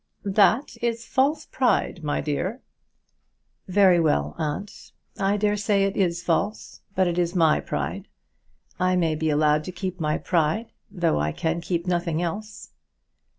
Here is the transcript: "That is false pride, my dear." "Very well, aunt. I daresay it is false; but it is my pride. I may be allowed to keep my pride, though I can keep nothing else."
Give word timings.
"That 0.25 0.75
is 0.81 1.05
false 1.05 1.45
pride, 1.45 2.03
my 2.03 2.21
dear." 2.21 2.61
"Very 3.67 3.99
well, 3.99 4.33
aunt. 4.39 4.93
I 5.19 5.37
daresay 5.37 5.83
it 5.83 5.95
is 5.95 6.23
false; 6.23 6.81
but 6.95 7.05
it 7.07 7.19
is 7.19 7.35
my 7.35 7.59
pride. 7.59 8.07
I 8.79 8.95
may 8.95 9.13
be 9.13 9.29
allowed 9.29 9.63
to 9.65 9.71
keep 9.71 9.99
my 9.99 10.17
pride, 10.17 10.71
though 10.89 11.19
I 11.19 11.31
can 11.31 11.61
keep 11.61 11.85
nothing 11.85 12.19
else." 12.19 12.71